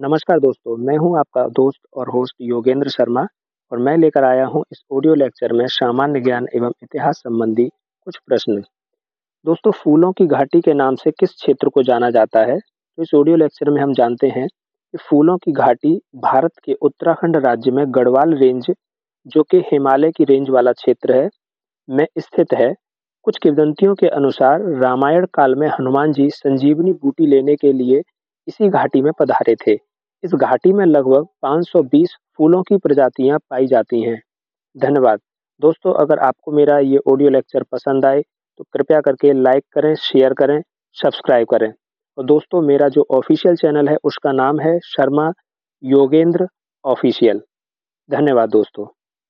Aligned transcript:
नमस्कार 0.00 0.38
दोस्तों, 0.40 0.76
मैं 0.76 0.96
हूँ 0.98 1.18
आपका 1.18 1.46
दोस्त 1.48 1.80
और 1.92 2.08
होस्ट 2.08 2.34
योगेंद्र 2.40 2.88
शर्मा 2.88 3.22
और 3.72 3.78
मैं 3.78 3.96
लेकर 3.96 4.24
आया 4.24 4.46
हूँ 4.46 4.62
इस 4.72 4.82
ऑडियो 4.92 5.14
लेक्चर 5.14 5.52
में 5.52 5.66
सामान्य 5.66 6.20
ज्ञान 6.20 6.46
एवं 6.54 6.70
इतिहास 6.82 7.16
संबंधी 7.16 7.68
कुछ 8.06 8.16
प्रश्न। 8.26 8.58
दोस्तों 9.44 9.72
फूलों 9.72 10.10
की 10.12 10.26
घाटी 10.26 10.60
के 10.60 10.74
नाम 10.74 10.94
से 10.94 11.10
किस 11.10 11.30
क्षेत्र 11.30 11.68
को 11.68 11.82
जाना 11.82 12.10
जाता 12.10 12.40
है? 12.40 12.58
तो 12.58 13.02
इस 13.02 13.14
ऑडियो 13.14 13.36
लेक्चर 13.36 13.70
में 13.70 13.80
हम 13.82 13.92
जानते 13.92 14.26
हैं 14.26 14.46
कि 14.48 14.98
फूलों 15.00 15.36
की 15.36 15.52
घाटी 15.52 15.94
भारत 16.16 16.52
के 16.64 16.72
उत्तराखंड 16.72 17.36
राज्य 17.36 17.70
में 17.70 17.84
गढ़वाल 17.88 18.34
रेंज 18.34 18.66
जो 19.26 19.42
कि 19.42 19.58
हिमालय 19.72 20.10
की 20.10 20.24
रेंज 20.24 20.50
वाला 20.50 20.72
क्षेत्र 20.72 21.16
है, 21.16 21.28
में 21.88 22.06
स्थित 22.18 22.54
है। 22.54 22.72
कुछ 23.26 23.38
किवदंतियों 23.38 23.94
के 23.94 24.08
अनुसार 24.08 24.68
रामायण 24.82 25.26
काल 25.34 25.54
में 25.54 25.68
हनुमान 25.68 26.12
जी 26.12 26.28
संजीवनी 26.30 26.92
बूटी 26.94 27.26
लेने 27.26 27.56
के 27.56 27.72
लिए 27.72 28.02
इसी 28.48 28.68
घाटी 28.68 29.02
में 29.02 29.12
पधारे 29.18 29.54
थे। 29.56 29.72
इस 30.24 30.34
घाटी 30.34 30.72
में 30.72 30.84
लगभग 30.86 31.26
520 31.42 32.16
फूलों 32.36 32.62
की 32.62 32.76
प्रजातियाँ 32.76 33.38
पाई 33.50 33.66
जाती 33.66 34.02
हैं। 34.02 34.20
धन्यवाद 34.76 35.20
दोस्तों, 35.60 35.92
अगर 35.94 36.18
आपको 36.18 36.52
मेरा 36.52 36.78
ये 36.80 36.98
ऑडियो 37.08 37.30
लेक्चर 37.30 37.62
पसंद 37.72 38.04
आए 38.04 38.22
तो 38.60 38.64
कृपया 38.72 39.00
करके 39.00 39.32
लाइक 39.32 39.64
करें 39.72 39.94
शेयर 39.96 40.32
करें 40.32 40.60
सब्सक्राइब 40.96 41.46
करें 41.50 41.72
और 42.18 42.24
दोस्तों, 42.24 42.60
मेरा 42.62 42.88
जो 42.88 43.06
ऑफिशियल 43.10 43.56
चैनल 43.56 43.88
है, 43.88 43.96
उसका 44.04 44.32
नाम 44.32 44.60
है 44.60 44.78
शर्मा 44.86 45.30
योगेंद्र 45.82 46.46
ऑफिशियल 46.84 47.40
धन्यवाद 48.10 48.50
दोस्तों 48.50 48.86